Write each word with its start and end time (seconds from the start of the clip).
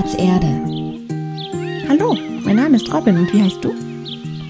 Platz 0.00 0.14
Erde. 0.14 0.46
Hallo, 1.86 2.14
mein 2.42 2.56
Name 2.56 2.76
ist 2.76 2.90
Robin 2.90 3.18
und 3.18 3.30
wie 3.34 3.42
heißt 3.42 3.62
du? 3.62 3.74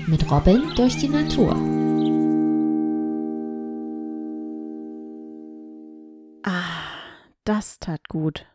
Mit 0.06 0.30
Robin 0.30 0.72
durch 0.76 0.96
die 0.96 1.08
Natur. 1.08 1.56
Ah, 6.44 6.84
das 7.42 7.80
tat 7.80 8.08
gut. 8.08 8.46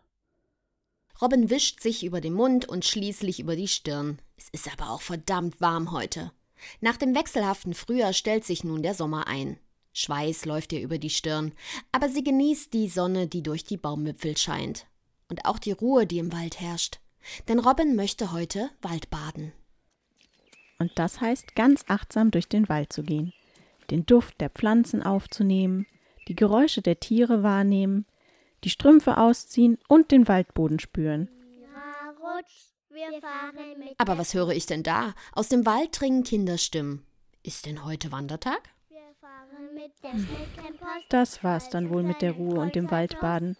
Robin 1.21 1.49
wischt 1.49 1.81
sich 1.81 2.05
über 2.05 2.21
den 2.21 2.31
Mund 2.31 2.69
und 2.69 2.85
schließlich 2.85 3.41
über 3.41 3.57
die 3.57 3.67
Stirn. 3.67 4.19
Es 4.37 4.47
ist 4.53 4.71
aber 4.71 4.89
auch 4.89 5.01
verdammt 5.01 5.59
warm 5.59 5.91
heute. 5.91 6.31
Nach 6.79 6.95
dem 6.95 7.13
wechselhaften 7.13 7.73
Frühjahr 7.73 8.13
stellt 8.13 8.45
sich 8.45 8.63
nun 8.63 8.83
der 8.83 8.93
Sommer 8.93 9.27
ein. 9.27 9.59
Schweiß 9.91 10.45
läuft 10.45 10.71
ihr 10.71 10.79
über 10.79 10.97
die 10.97 11.09
Stirn, 11.09 11.51
aber 11.91 12.07
sie 12.07 12.23
genießt 12.23 12.71
die 12.71 12.87
Sonne, 12.87 13.27
die 13.27 13.43
durch 13.43 13.65
die 13.65 13.75
Baumwipfel 13.75 14.37
scheint. 14.37 14.87
Und 15.29 15.45
auch 15.45 15.59
die 15.59 15.71
Ruhe, 15.71 16.05
die 16.05 16.19
im 16.19 16.31
Wald 16.31 16.59
herrscht. 16.59 16.99
Denn 17.47 17.59
Robin 17.59 17.95
möchte 17.95 18.31
heute 18.31 18.69
Waldbaden. 18.81 19.53
Und 20.77 20.91
das 20.95 21.21
heißt, 21.21 21.55
ganz 21.55 21.85
achtsam 21.87 22.31
durch 22.31 22.47
den 22.47 22.69
Wald 22.69 22.91
zu 22.91 23.03
gehen, 23.03 23.33
den 23.89 24.05
Duft 24.05 24.41
der 24.41 24.49
Pflanzen 24.49 25.01
aufzunehmen, 25.01 25.87
die 26.27 26.35
Geräusche 26.35 26.81
der 26.81 26.99
Tiere 26.99 27.43
wahrnehmen, 27.43 28.05
die 28.63 28.69
Strümpfe 28.69 29.17
ausziehen 29.17 29.77
und 29.87 30.11
den 30.11 30.27
Waldboden 30.27 30.79
spüren. 30.79 31.29
Aber 33.97 34.17
was 34.17 34.33
höre 34.33 34.49
ich 34.49 34.65
denn 34.65 34.83
da? 34.83 35.13
Aus 35.33 35.49
dem 35.49 35.65
Wald 35.65 35.99
dringen 35.99 36.23
Kinderstimmen. 36.23 37.05
Ist 37.43 37.65
denn 37.65 37.85
heute 37.85 38.11
Wandertag? 38.11 38.69
Das 41.09 41.43
war's 41.43 41.69
dann 41.69 41.89
wohl 41.89 42.03
mit 42.03 42.21
der 42.21 42.31
Ruhe 42.33 42.59
und 42.59 42.75
dem 42.75 42.89
Waldbaden. 42.89 43.55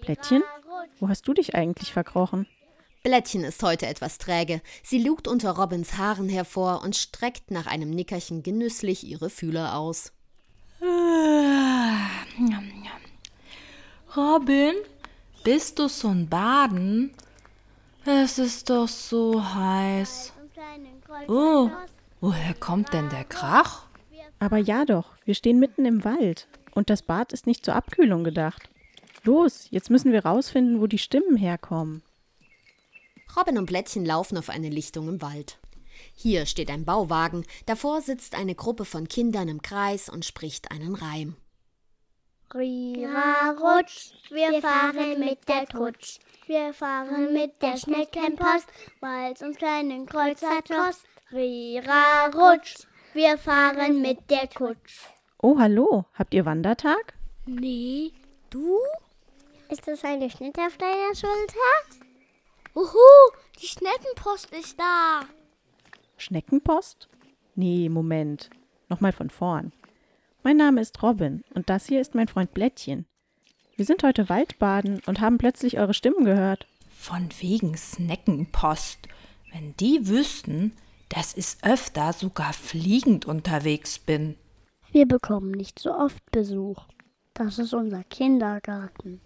Blättchen, 0.00 0.42
wo 1.00 1.08
hast 1.08 1.26
du 1.28 1.34
dich 1.34 1.54
eigentlich 1.54 1.92
verkrochen? 1.92 2.46
Blättchen 3.02 3.44
ist 3.44 3.62
heute 3.62 3.86
etwas 3.86 4.16
träge. 4.16 4.62
Sie 4.82 5.02
lugt 5.02 5.28
unter 5.28 5.50
Robins 5.50 5.98
Haaren 5.98 6.30
hervor 6.30 6.82
und 6.82 6.96
streckt 6.96 7.50
nach 7.50 7.66
einem 7.66 7.90
Nickerchen 7.90 8.42
genüsslich 8.42 9.04
ihre 9.04 9.28
Fühler 9.28 9.76
aus. 9.76 10.12
Robin, 14.16 14.74
bist 15.42 15.78
du 15.78 15.88
schon 15.88 16.28
baden? 16.28 17.12
Es 18.06 18.38
ist 18.38 18.70
doch 18.70 18.88
so 18.88 19.42
heiß. 19.54 20.32
Oh, 21.28 21.70
woher 22.20 22.54
kommt 22.54 22.92
denn 22.92 23.10
der 23.10 23.24
Krach? 23.24 23.86
Aber 24.38 24.58
ja 24.58 24.84
doch, 24.84 25.10
wir 25.24 25.34
stehen 25.34 25.58
mitten 25.58 25.84
im 25.84 26.04
Wald 26.04 26.48
und 26.74 26.90
das 26.90 27.02
Bad 27.02 27.32
ist 27.32 27.46
nicht 27.46 27.64
zur 27.64 27.74
Abkühlung 27.74 28.24
gedacht. 28.24 28.68
Los, 29.24 29.68
jetzt 29.70 29.90
müssen 29.90 30.12
wir 30.12 30.24
rausfinden, 30.24 30.80
wo 30.80 30.86
die 30.86 30.98
Stimmen 30.98 31.36
herkommen. 31.36 32.02
Robin 33.36 33.58
und 33.58 33.66
Blättchen 33.66 34.04
laufen 34.04 34.36
auf 34.36 34.50
eine 34.50 34.68
Lichtung 34.68 35.08
im 35.08 35.22
Wald. 35.22 35.58
Hier 36.14 36.46
steht 36.46 36.70
ein 36.70 36.84
Bauwagen, 36.84 37.44
davor 37.66 38.02
sitzt 38.02 38.34
eine 38.34 38.54
Gruppe 38.54 38.84
von 38.84 39.08
Kindern 39.08 39.48
im 39.48 39.62
Kreis 39.62 40.08
und 40.08 40.24
spricht 40.24 40.70
einen 40.70 40.94
Reim. 40.94 41.36
Rira 42.54 43.50
rutsch, 43.52 44.12
wir 44.30 44.60
fahren 44.60 45.18
mit 45.18 45.48
der 45.48 45.66
Trutsch. 45.66 46.18
Wir 46.46 46.74
fahren 46.74 47.32
mit 47.32 47.62
der 47.62 47.78
Schneckenpost, 47.78 48.68
weil's 49.00 49.40
uns 49.42 49.56
keinen 49.56 50.04
Kreuzer 50.04 50.62
tost. 50.62 51.06
Rira 51.32 52.26
rutsch, 52.26 52.86
wir 53.14 53.38
fahren 53.38 54.02
mit 54.02 54.30
der 54.30 54.46
Kutsch. 54.48 55.00
Oh, 55.42 55.58
hallo, 55.58 56.04
habt 56.12 56.34
ihr 56.34 56.44
Wandertag? 56.44 57.14
Nee, 57.46 58.12
du? 58.50 58.78
Ist 59.74 59.88
das 59.88 60.04
eine 60.04 60.30
Schnitt 60.30 60.56
auf 60.56 60.76
deiner 60.76 61.16
Schulter? 61.16 62.06
Uhu, 62.76 63.32
die 63.60 63.66
Schneckenpost 63.66 64.52
ist 64.52 64.78
da. 64.78 65.22
Schneckenpost? 66.16 67.08
Nee, 67.56 67.88
Moment. 67.88 68.50
Nochmal 68.88 69.10
von 69.10 69.30
vorn. 69.30 69.72
Mein 70.44 70.58
Name 70.58 70.80
ist 70.80 71.02
Robin 71.02 71.42
und 71.54 71.70
das 71.70 71.88
hier 71.88 72.00
ist 72.00 72.14
mein 72.14 72.28
Freund 72.28 72.54
Blättchen. 72.54 73.04
Wir 73.74 73.84
sind 73.84 74.04
heute 74.04 74.28
Waldbaden 74.28 75.02
und 75.06 75.20
haben 75.20 75.38
plötzlich 75.38 75.76
eure 75.76 75.92
Stimmen 75.92 76.24
gehört. 76.24 76.68
Von 76.90 77.30
wegen 77.40 77.76
Sneckenpost. 77.76 79.08
Wenn 79.52 79.74
die 79.78 80.06
wüssten, 80.06 80.76
dass 81.08 81.36
ich 81.36 81.56
öfter 81.62 82.12
sogar 82.12 82.52
fliegend 82.52 83.26
unterwegs 83.26 83.98
bin. 83.98 84.36
Wir 84.92 85.08
bekommen 85.08 85.50
nicht 85.50 85.80
so 85.80 85.92
oft 85.92 86.22
Besuch. 86.30 86.84
Das 87.32 87.58
ist 87.58 87.74
unser 87.74 88.04
Kindergarten. 88.04 89.20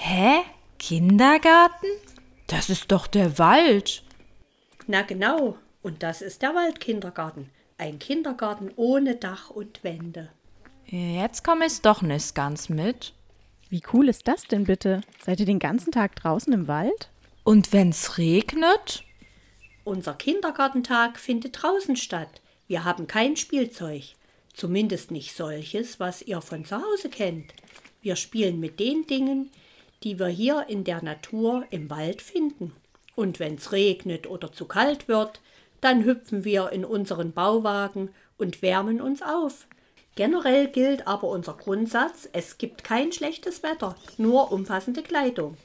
Hä? 0.00 0.42
Kindergarten? 0.78 1.88
Das 2.46 2.70
ist 2.70 2.92
doch 2.92 3.08
der 3.08 3.36
Wald. 3.40 4.04
Na 4.86 5.02
genau, 5.02 5.58
und 5.82 6.04
das 6.04 6.22
ist 6.22 6.40
der 6.40 6.54
Waldkindergarten. 6.54 7.50
Ein 7.78 7.98
Kindergarten 7.98 8.70
ohne 8.76 9.16
Dach 9.16 9.50
und 9.50 9.82
Wände. 9.82 10.30
Jetzt 10.86 11.42
komme 11.42 11.66
ich 11.66 11.80
doch 11.82 12.00
nicht 12.00 12.36
ganz 12.36 12.68
mit. 12.68 13.12
Wie 13.70 13.82
cool 13.92 14.08
ist 14.08 14.28
das 14.28 14.44
denn 14.44 14.64
bitte? 14.64 15.00
Seid 15.26 15.40
ihr 15.40 15.46
den 15.46 15.58
ganzen 15.58 15.90
Tag 15.90 16.14
draußen 16.14 16.52
im 16.52 16.68
Wald? 16.68 17.10
Und 17.42 17.72
wenn's 17.72 18.18
regnet? 18.18 19.02
Unser 19.82 20.14
Kindergartentag 20.14 21.18
findet 21.18 21.60
draußen 21.60 21.96
statt. 21.96 22.40
Wir 22.68 22.84
haben 22.84 23.08
kein 23.08 23.36
Spielzeug. 23.36 24.04
Zumindest 24.54 25.10
nicht 25.10 25.34
solches, 25.34 25.98
was 25.98 26.22
ihr 26.22 26.40
von 26.40 26.64
zu 26.64 26.76
Hause 26.76 27.08
kennt. 27.08 27.52
Wir 28.00 28.14
spielen 28.14 28.60
mit 28.60 28.78
den 28.78 29.06
Dingen, 29.08 29.50
die 30.04 30.18
wir 30.18 30.28
hier 30.28 30.66
in 30.68 30.84
der 30.84 31.02
Natur 31.02 31.64
im 31.70 31.90
Wald 31.90 32.22
finden. 32.22 32.72
Und 33.14 33.40
wenn's 33.40 33.72
regnet 33.72 34.28
oder 34.28 34.52
zu 34.52 34.66
kalt 34.66 35.08
wird, 35.08 35.40
dann 35.80 36.04
hüpfen 36.04 36.44
wir 36.44 36.70
in 36.70 36.84
unseren 36.84 37.32
Bauwagen 37.32 38.10
und 38.36 38.62
wärmen 38.62 39.00
uns 39.00 39.22
auf. 39.22 39.66
Generell 40.14 40.68
gilt 40.68 41.06
aber 41.06 41.28
unser 41.28 41.54
Grundsatz, 41.54 42.28
es 42.32 42.58
gibt 42.58 42.82
kein 42.82 43.12
schlechtes 43.12 43.62
Wetter, 43.62 43.94
nur 44.16 44.50
umfassende 44.50 45.02
Kleidung. 45.02 45.56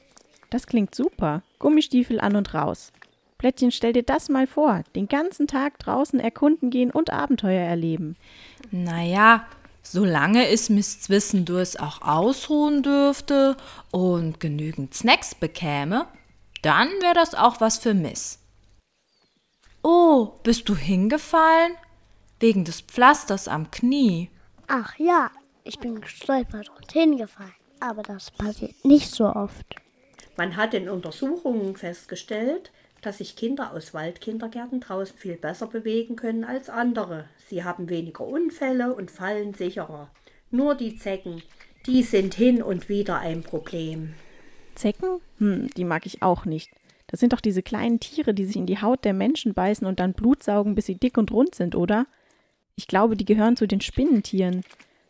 Das 0.51 0.67
klingt 0.67 0.93
super. 0.93 1.41
Gummistiefel 1.57 2.19
an 2.19 2.35
und 2.35 2.53
raus. 2.53 2.91
Blättchen, 3.39 3.71
stell 3.71 3.93
dir 3.93 4.03
das 4.03 4.29
mal 4.29 4.45
vor. 4.45 4.83
Den 4.95 5.07
ganzen 5.07 5.47
Tag 5.47 5.79
draußen 5.79 6.19
erkunden 6.19 6.69
gehen 6.69 6.91
und 6.91 7.11
Abenteuer 7.11 7.63
erleben. 7.63 8.15
Naja, 8.69 9.47
solange 9.83 10.49
ich 10.49 10.69
mich 10.69 11.01
zwischendurch 11.01 11.79
auch 11.79 12.01
ausruhen 12.01 12.81
dürfte 12.81 13.57
und 13.91 14.39
genügend 14.39 14.93
Snacks 14.93 15.35
bekäme, 15.35 16.07
dann 16.61 16.87
wäre 17.01 17.13
das 17.13 17.35
auch 17.35 17.61
was 17.61 17.77
für 17.77 17.93
mich. 17.93 18.37
Oh, 19.83 20.39
bist 20.43 20.69
du 20.69 20.75
hingefallen? 20.75 21.73
Wegen 22.39 22.63
des 22.63 22.81
Pflasters 22.81 23.47
am 23.47 23.69
Knie. 23.69 24.29
Ach 24.67 24.97
ja, 24.97 25.29
ich 25.63 25.77
bin 25.79 26.01
gestolpert 26.01 26.69
und 26.69 26.91
hingefallen. 26.91 27.53
Aber 27.79 28.01
das 28.01 28.31
passiert 28.31 28.73
nicht 28.85 29.11
so 29.11 29.25
oft. 29.25 29.75
Man 30.37 30.55
hat 30.55 30.73
in 30.73 30.89
Untersuchungen 30.89 31.75
festgestellt, 31.75 32.71
dass 33.05 33.19
sich 33.19 33.35
Kinder 33.35 33.73
aus 33.73 33.93
Waldkindergärten 33.93 34.79
draußen 34.79 35.17
viel 35.17 35.35
besser 35.35 35.67
bewegen 35.67 36.15
können 36.15 36.43
als 36.43 36.69
andere. 36.69 37.25
Sie 37.47 37.63
haben 37.63 37.89
weniger 37.89 38.25
Unfälle 38.25 38.95
und 38.95 39.11
fallen 39.11 39.53
sicherer. 39.53 40.09
Nur 40.49 40.75
die 40.75 40.97
Zecken, 40.97 41.41
die 41.85 42.03
sind 42.03 42.33
hin 42.33 42.63
und 42.63 42.89
wieder 42.89 43.19
ein 43.19 43.43
Problem. 43.43 44.13
Zecken? 44.75 45.19
Hm, 45.37 45.69
die 45.75 45.83
mag 45.83 46.05
ich 46.05 46.21
auch 46.21 46.45
nicht. 46.45 46.69
Das 47.07 47.19
sind 47.19 47.33
doch 47.33 47.41
diese 47.41 47.61
kleinen 47.61 47.99
Tiere, 47.99 48.33
die 48.33 48.45
sich 48.45 48.55
in 48.55 48.65
die 48.65 48.81
Haut 48.81 49.05
der 49.05 49.13
Menschen 49.13 49.53
beißen 49.53 49.85
und 49.85 49.99
dann 49.99 50.13
Blut 50.13 50.41
saugen, 50.41 50.73
bis 50.73 50.87
sie 50.87 50.95
dick 50.95 51.17
und 51.17 51.31
rund 51.31 51.53
sind, 51.53 51.75
oder? 51.75 52.07
Ich 52.75 52.87
glaube, 52.87 53.15
die 53.15 53.25
gehören 53.25 53.55
zu 53.55 53.67
den 53.67 53.81
Spinnentieren. 53.81 54.63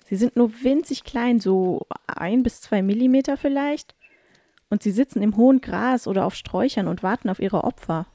Sie 0.05 0.15
sind 0.15 0.35
nur 0.35 0.51
winzig 0.63 1.05
klein, 1.05 1.39
so 1.39 1.85
ein 2.07 2.43
bis 2.43 2.61
zwei 2.61 2.81
Millimeter 2.81 3.37
vielleicht. 3.37 3.95
Und 4.73 4.81
sie 4.81 4.89
sitzen 4.89 5.21
im 5.21 5.37
hohen 5.37 5.61
Gras 5.61 6.07
oder 6.07 6.25
auf 6.25 6.33
Sträuchern 6.33 6.87
und 6.87 7.03
warten 7.03 7.29
auf 7.29 7.37
ihre 7.37 7.63
Opfer. 7.63 8.07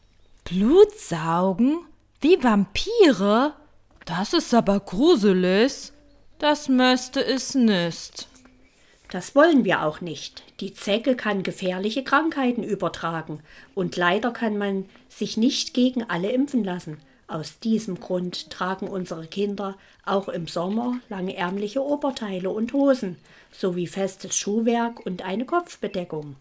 Blutsaugen? 0.43 1.79
Wie 2.21 2.43
Vampire? 2.43 3.53
Das 4.05 4.33
ist 4.33 4.53
aber 4.53 4.81
gruselig. 4.81 5.93
Das 6.41 6.69
möchte 6.69 7.25
es 7.25 7.55
nicht. 7.55 8.27
Das 9.13 9.37
wollen 9.37 9.65
wir 9.65 9.85
auch 9.85 10.01
nicht. 10.01 10.43
Die 10.59 10.75
Zecke 10.75 11.15
kann 11.15 11.45
gefährliche 11.45 12.03
Krankheiten 12.03 12.65
übertragen 12.65 13.39
und 13.77 13.95
leider 13.95 14.33
kann 14.33 14.59
man 14.59 14.87
sich 15.09 15.37
nicht 15.37 15.75
gegen 15.75 16.11
alle 16.11 16.33
impfen 16.33 16.65
lassen. 16.65 16.97
Aus 17.29 17.61
diesem 17.61 18.01
Grund 18.01 18.51
tragen 18.51 18.89
unsere 18.89 19.29
Kinder 19.29 19.77
auch 20.05 20.27
im 20.29 20.49
Sommer 20.49 20.99
langärmliche 21.09 21.85
Oberteile 21.85 22.51
und 22.51 22.73
Hosen 22.73 23.17
sowie 23.53 23.87
festes 23.87 24.37
Schuhwerk 24.37 25.07
und 25.07 25.23
eine 25.25 25.45
Kopfbedeckung. 25.45 26.35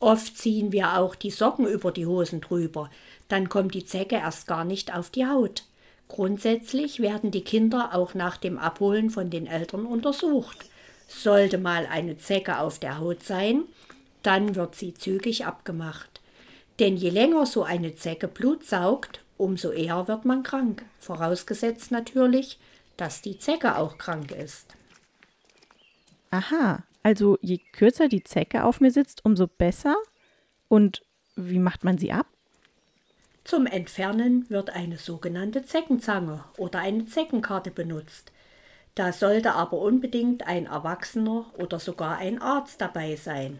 Oft 0.00 0.36
ziehen 0.36 0.72
wir 0.72 0.98
auch 0.98 1.14
die 1.14 1.30
Socken 1.30 1.66
über 1.66 1.90
die 1.90 2.06
Hosen 2.06 2.40
drüber, 2.40 2.90
dann 3.28 3.48
kommt 3.48 3.74
die 3.74 3.84
Zecke 3.84 4.16
erst 4.16 4.46
gar 4.46 4.64
nicht 4.64 4.94
auf 4.94 5.10
die 5.10 5.26
Haut. 5.26 5.64
Grundsätzlich 6.08 7.00
werden 7.00 7.30
die 7.30 7.42
Kinder 7.42 7.90
auch 7.94 8.14
nach 8.14 8.36
dem 8.36 8.58
Abholen 8.58 9.10
von 9.10 9.28
den 9.28 9.46
Eltern 9.46 9.84
untersucht. 9.84 10.66
Sollte 11.06 11.58
mal 11.58 11.86
eine 11.86 12.16
Zecke 12.18 12.58
auf 12.58 12.78
der 12.78 12.98
Haut 12.98 13.22
sein, 13.22 13.64
dann 14.22 14.54
wird 14.54 14.74
sie 14.74 14.94
zügig 14.94 15.46
abgemacht. 15.46 16.20
Denn 16.78 16.96
je 16.96 17.10
länger 17.10 17.44
so 17.44 17.64
eine 17.64 17.94
Zecke 17.94 18.28
Blut 18.28 18.64
saugt, 18.64 19.22
umso 19.36 19.70
eher 19.70 20.08
wird 20.08 20.24
man 20.24 20.42
krank. 20.42 20.84
Vorausgesetzt 20.98 21.90
natürlich, 21.90 22.58
dass 22.96 23.20
die 23.20 23.38
Zecke 23.38 23.76
auch 23.76 23.98
krank 23.98 24.30
ist. 24.30 24.74
Aha, 26.30 26.82
also 27.02 27.38
je 27.40 27.58
kürzer 27.72 28.08
die 28.08 28.24
Zecke 28.24 28.64
auf 28.64 28.80
mir 28.80 28.90
sitzt, 28.90 29.24
umso 29.24 29.46
besser? 29.46 29.96
Und 30.68 31.02
wie 31.36 31.58
macht 31.58 31.84
man 31.84 31.98
sie 31.98 32.12
ab? 32.12 32.26
Zum 33.44 33.66
Entfernen 33.66 34.44
wird 34.50 34.70
eine 34.70 34.98
sogenannte 34.98 35.62
Zeckenzange 35.62 36.44
oder 36.58 36.80
eine 36.80 37.06
Zeckenkarte 37.06 37.70
benutzt. 37.70 38.30
Da 38.94 39.12
sollte 39.12 39.52
aber 39.52 39.78
unbedingt 39.78 40.46
ein 40.46 40.66
Erwachsener 40.66 41.46
oder 41.56 41.78
sogar 41.78 42.18
ein 42.18 42.42
Arzt 42.42 42.80
dabei 42.80 43.16
sein. 43.16 43.58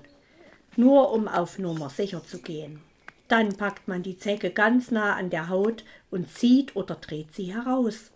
Nur 0.76 1.12
um 1.12 1.26
auf 1.26 1.58
Nummer 1.58 1.88
sicher 1.88 2.23
zu 2.25 2.43
gehen. 2.43 2.82
Dann 3.29 3.56
packt 3.56 3.88
man 3.88 4.02
die 4.02 4.19
Zecke 4.19 4.50
ganz 4.50 4.91
nah 4.91 5.14
an 5.14 5.31
der 5.31 5.49
Haut 5.49 5.84
und 6.11 6.29
zieht 6.29 6.76
oder 6.76 6.96
dreht 6.96 7.32
sie 7.34 7.55
heraus. 7.55 8.11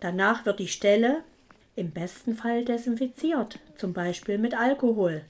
Danach 0.00 0.46
wird 0.46 0.60
die 0.60 0.68
Stelle 0.68 1.24
im 1.74 1.90
besten 1.90 2.34
Fall 2.34 2.64
desinfiziert, 2.64 3.58
zum 3.76 3.92
Beispiel 3.92 4.38
mit 4.38 4.54
Alkohol. 4.54 5.24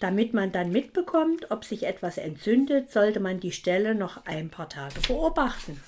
Damit 0.00 0.34
man 0.34 0.52
dann 0.52 0.70
mitbekommt, 0.70 1.50
ob 1.50 1.64
sich 1.64 1.84
etwas 1.84 2.18
entzündet, 2.18 2.90
sollte 2.90 3.20
man 3.20 3.40
die 3.40 3.52
Stelle 3.52 3.94
noch 3.94 4.26
ein 4.26 4.50
paar 4.50 4.68
Tage 4.68 5.00
beobachten. 5.06 5.80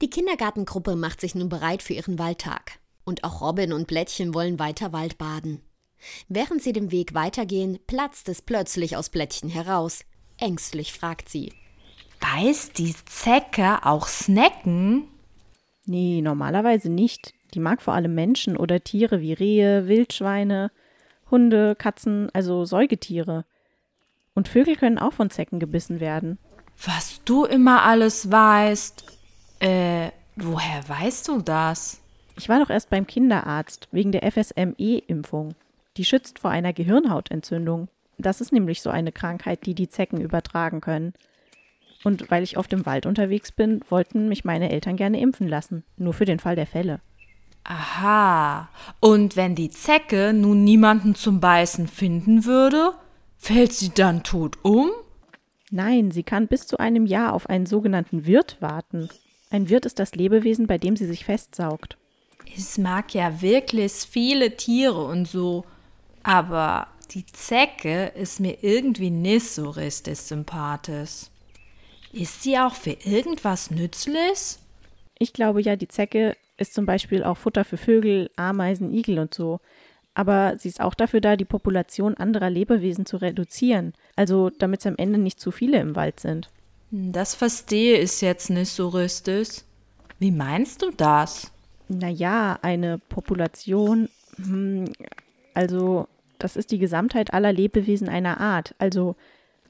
Die 0.00 0.10
Kindergartengruppe 0.10 0.96
macht 0.96 1.20
sich 1.20 1.34
nun 1.34 1.48
bereit 1.48 1.82
für 1.82 1.92
ihren 1.92 2.18
Waldtag. 2.18 2.78
Und 3.04 3.24
auch 3.24 3.40
Robin 3.40 3.72
und 3.72 3.86
Blättchen 3.86 4.34
wollen 4.34 4.58
weiter 4.58 4.92
Waldbaden. 4.92 5.62
Während 6.28 6.62
sie 6.62 6.72
den 6.72 6.90
Weg 6.90 7.14
weitergehen, 7.14 7.78
platzt 7.86 8.28
es 8.28 8.40
plötzlich 8.40 8.96
aus 8.96 9.10
Blättchen 9.10 9.50
heraus. 9.50 10.04
Ängstlich 10.38 10.92
fragt 10.92 11.28
sie. 11.28 11.52
Beißt 12.20 12.78
die 12.78 12.94
Zecke 13.06 13.84
auch 13.84 14.08
Snacken? 14.08 15.08
Nee, 15.84 16.22
normalerweise 16.22 16.88
nicht. 16.88 17.34
Die 17.54 17.60
mag 17.60 17.82
vor 17.82 17.94
allem 17.94 18.14
Menschen 18.14 18.56
oder 18.56 18.82
Tiere 18.82 19.20
wie 19.20 19.32
Rehe, 19.32 19.88
Wildschweine, 19.88 20.70
Hunde, 21.30 21.74
Katzen, 21.74 22.28
also 22.32 22.64
Säugetiere. 22.64 23.44
Und 24.34 24.48
Vögel 24.48 24.76
können 24.76 24.98
auch 24.98 25.12
von 25.12 25.30
Zecken 25.30 25.58
gebissen 25.58 26.00
werden. 26.00 26.38
Was 26.84 27.22
du 27.24 27.44
immer 27.44 27.82
alles 27.82 28.30
weißt. 28.30 29.04
Äh, 29.60 30.10
woher 30.36 30.88
weißt 30.88 31.28
du 31.28 31.42
das? 31.42 32.00
Ich 32.36 32.48
war 32.48 32.58
doch 32.58 32.70
erst 32.70 32.90
beim 32.90 33.06
Kinderarzt 33.06 33.88
wegen 33.92 34.12
der 34.12 34.30
FSME-Impfung. 34.30 35.54
Die 35.96 36.04
schützt 36.04 36.38
vor 36.38 36.50
einer 36.50 36.72
Gehirnhautentzündung. 36.72 37.88
Das 38.16 38.40
ist 38.40 38.52
nämlich 38.52 38.80
so 38.80 38.90
eine 38.90 39.12
Krankheit, 39.12 39.66
die 39.66 39.74
die 39.74 39.88
Zecken 39.88 40.20
übertragen 40.20 40.80
können. 40.80 41.12
Und 42.02 42.30
weil 42.30 42.42
ich 42.42 42.56
oft 42.56 42.72
im 42.72 42.86
Wald 42.86 43.04
unterwegs 43.04 43.52
bin, 43.52 43.82
wollten 43.90 44.28
mich 44.28 44.44
meine 44.44 44.70
Eltern 44.70 44.96
gerne 44.96 45.20
impfen 45.20 45.48
lassen. 45.48 45.84
Nur 45.98 46.14
für 46.14 46.24
den 46.24 46.38
Fall 46.38 46.56
der 46.56 46.66
Fälle. 46.66 47.00
Aha. 47.64 48.68
Und 49.00 49.36
wenn 49.36 49.54
die 49.54 49.70
Zecke 49.70 50.32
nun 50.32 50.64
niemanden 50.64 51.14
zum 51.14 51.40
Beißen 51.40 51.88
finden 51.88 52.44
würde, 52.44 52.94
fällt 53.36 53.72
sie 53.72 53.90
dann 53.90 54.22
tot 54.22 54.58
um? 54.62 54.90
Nein, 55.70 56.10
sie 56.10 56.24
kann 56.24 56.48
bis 56.48 56.66
zu 56.66 56.78
einem 56.78 57.06
Jahr 57.06 57.32
auf 57.32 57.48
einen 57.48 57.66
sogenannten 57.66 58.26
Wirt 58.26 58.56
warten. 58.60 59.08
Ein 59.50 59.68
Wirt 59.68 59.86
ist 59.86 59.98
das 59.98 60.14
Lebewesen, 60.14 60.66
bei 60.66 60.78
dem 60.78 60.96
sie 60.96 61.06
sich 61.06 61.24
festsaugt. 61.24 61.96
Es 62.56 62.78
mag 62.78 63.14
ja 63.14 63.40
wirklich 63.40 63.92
viele 63.92 64.56
Tiere 64.56 65.04
und 65.04 65.26
so, 65.26 65.64
aber 66.22 66.88
die 67.12 67.26
Zecke 67.26 68.06
ist 68.16 68.40
mir 68.40 68.62
irgendwie 68.62 69.10
nicht 69.10 69.48
so 69.48 69.70
richtig 69.70 70.18
sympathisch. 70.18 71.26
Ist 72.12 72.42
sie 72.42 72.58
auch 72.58 72.74
für 72.74 72.96
irgendwas 73.04 73.70
nützlich? 73.70 74.56
Ich 75.18 75.32
glaube 75.32 75.60
ja, 75.60 75.76
die 75.76 75.88
Zecke 75.88 76.36
ist 76.60 76.74
zum 76.74 76.86
Beispiel 76.86 77.24
auch 77.24 77.36
Futter 77.36 77.64
für 77.64 77.76
Vögel, 77.76 78.30
Ameisen, 78.36 78.92
Igel 78.92 79.18
und 79.18 79.34
so. 79.34 79.60
Aber 80.14 80.56
sie 80.58 80.68
ist 80.68 80.80
auch 80.80 80.94
dafür 80.94 81.20
da, 81.20 81.36
die 81.36 81.44
Population 81.44 82.14
anderer 82.14 82.50
Lebewesen 82.50 83.06
zu 83.06 83.16
reduzieren. 83.16 83.94
Also 84.16 84.50
damit 84.50 84.80
es 84.80 84.86
am 84.86 84.96
Ende 84.96 85.18
nicht 85.18 85.40
zu 85.40 85.50
viele 85.50 85.78
im 85.80 85.96
Wald 85.96 86.20
sind. 86.20 86.50
Das 86.90 87.34
verstehe 87.34 87.98
ich 87.98 88.20
jetzt 88.20 88.50
nicht 88.50 88.70
so 88.70 88.88
richtig. 88.88 89.62
Wie 90.18 90.32
meinst 90.32 90.82
du 90.82 90.90
das? 90.90 91.52
Naja, 91.88 92.58
eine 92.62 92.98
Population, 92.98 94.08
hm, 94.36 94.86
also 95.54 96.06
das 96.38 96.56
ist 96.56 96.72
die 96.72 96.78
Gesamtheit 96.78 97.32
aller 97.32 97.52
Lebewesen 97.52 98.08
einer 98.08 98.40
Art. 98.40 98.74
Also 98.78 99.16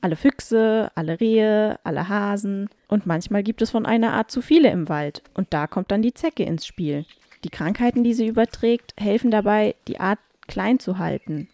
alle 0.01 0.17
Füchse, 0.17 0.91
alle 0.95 1.21
Rehe, 1.21 1.79
alle 1.85 2.09
Hasen. 2.09 2.69
Und 2.91 3.07
manchmal 3.07 3.45
gibt 3.45 3.63
es 3.63 3.71
von 3.71 3.87
einer 3.87 4.15
Art 4.15 4.33
zu 4.33 4.43
viele 4.43 4.69
im 4.69 4.89
Wald. 4.89 5.23
Und 5.35 5.55
da 5.55 5.69
kommt 5.69 5.93
dann 5.93 6.03
die 6.03 6.13
Zecke 6.13 6.43
ins 6.43 6.67
Spiel. 6.67 7.07
Die 7.45 7.49
Krankheiten, 7.49 8.03
die 8.03 8.15
sie 8.15 8.27
überträgt, 8.27 8.95
helfen 8.99 9.31
dabei, 9.31 9.77
die 9.87 10.01
Art 10.01 10.19
klein 10.49 10.81
zu 10.81 10.99
halten. 10.99 11.49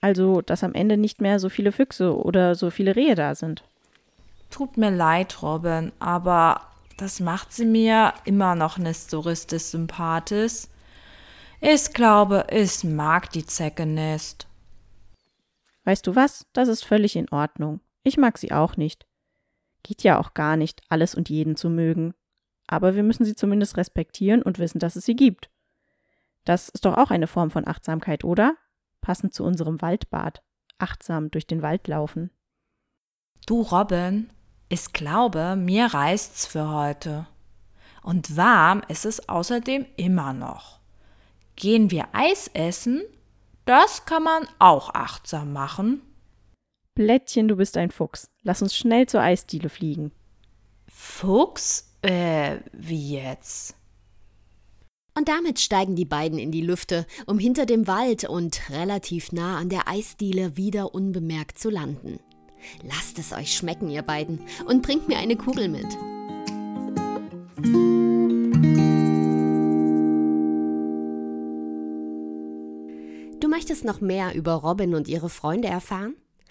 Also, 0.00 0.40
dass 0.40 0.64
am 0.64 0.72
Ende 0.72 0.96
nicht 0.96 1.20
mehr 1.20 1.38
so 1.38 1.50
viele 1.50 1.70
Füchse 1.70 2.16
oder 2.16 2.54
so 2.54 2.70
viele 2.70 2.96
Rehe 2.96 3.14
da 3.14 3.34
sind. 3.34 3.62
Tut 4.48 4.78
mir 4.78 4.90
leid, 4.90 5.42
Robin, 5.42 5.92
aber 5.98 6.62
das 6.96 7.20
macht 7.20 7.52
sie 7.52 7.66
mir 7.66 8.14
immer 8.24 8.54
noch 8.54 8.78
nicht 8.78 9.10
so 9.10 9.20
richtig 9.20 9.62
sympathisch. 9.62 10.68
Ich 11.60 11.92
glaube, 11.92 12.46
ich 12.50 12.84
mag 12.84 13.28
die 13.32 13.44
Zecke 13.44 13.84
nicht. 13.84 14.46
Weißt 15.84 16.06
du 16.06 16.16
was? 16.16 16.46
Das 16.54 16.68
ist 16.68 16.86
völlig 16.86 17.16
in 17.16 17.28
Ordnung. 17.28 17.80
Ich 18.02 18.16
mag 18.16 18.38
sie 18.38 18.50
auch 18.50 18.78
nicht. 18.78 19.04
Geht 19.84 20.02
ja 20.02 20.18
auch 20.18 20.34
gar 20.34 20.56
nicht, 20.56 20.82
alles 20.88 21.14
und 21.14 21.28
jeden 21.28 21.54
zu 21.54 21.70
mögen. 21.70 22.14
Aber 22.66 22.96
wir 22.96 23.04
müssen 23.04 23.24
sie 23.24 23.36
zumindest 23.36 23.76
respektieren 23.76 24.42
und 24.42 24.58
wissen, 24.58 24.80
dass 24.80 24.96
es 24.96 25.04
sie 25.04 25.14
gibt. 25.14 25.48
Das 26.44 26.68
ist 26.68 26.84
doch 26.84 26.96
auch 26.96 27.12
eine 27.12 27.28
Form 27.28 27.52
von 27.52 27.68
Achtsamkeit, 27.68 28.24
oder? 28.24 28.56
Passend 29.00 29.32
zu 29.32 29.44
unserem 29.44 29.80
Waldbad. 29.80 30.42
Achtsam 30.78 31.30
durch 31.30 31.46
den 31.46 31.62
Wald 31.62 31.86
laufen. 31.86 32.30
Du, 33.46 33.60
Robin, 33.60 34.30
ich 34.68 34.92
glaube, 34.92 35.54
mir 35.54 35.86
reißt's 35.86 36.46
für 36.46 36.68
heute. 36.70 37.28
Und 38.02 38.36
warm 38.36 38.82
ist 38.88 39.04
es 39.04 39.28
außerdem 39.28 39.86
immer 39.96 40.32
noch. 40.32 40.80
Gehen 41.54 41.92
wir 41.92 42.08
Eis 42.12 42.48
essen 42.48 43.02
das 43.64 44.04
kann 44.04 44.22
man 44.22 44.46
auch 44.58 44.92
achtsam 44.94 45.52
machen. 45.52 46.02
Blättchen, 46.94 47.48
du 47.48 47.56
bist 47.56 47.76
ein 47.76 47.90
Fuchs. 47.90 48.30
Lass 48.42 48.62
uns 48.62 48.76
schnell 48.76 49.06
zur 49.06 49.20
Eisdiele 49.20 49.68
fliegen. 49.68 50.12
Fuchs? 50.88 51.92
Äh, 52.02 52.58
wie 52.72 53.14
jetzt? 53.14 53.76
Und 55.16 55.28
damit 55.28 55.60
steigen 55.60 55.96
die 55.96 56.04
beiden 56.04 56.38
in 56.38 56.50
die 56.50 56.60
Lüfte, 56.60 57.06
um 57.26 57.38
hinter 57.38 57.66
dem 57.66 57.86
Wald 57.86 58.24
und 58.24 58.70
relativ 58.70 59.32
nah 59.32 59.58
an 59.58 59.68
der 59.68 59.88
Eisdiele 59.88 60.56
wieder 60.56 60.94
unbemerkt 60.94 61.58
zu 61.58 61.70
landen. 61.70 62.18
Lasst 62.82 63.18
es 63.18 63.32
euch 63.32 63.54
schmecken, 63.54 63.88
ihr 63.90 64.02
beiden, 64.02 64.40
und 64.66 64.82
bringt 64.82 65.08
mir 65.08 65.18
eine 65.18 65.36
Kugel 65.36 65.68
mit. 65.68 65.86
möchtest 73.54 73.84
noch 73.84 74.00
mehr 74.00 74.34
über 74.34 74.54
Robin 74.54 74.94
und 74.94 75.06
ihre 75.06 75.30
Freunde 75.30 75.68
erfahren? 75.68 76.16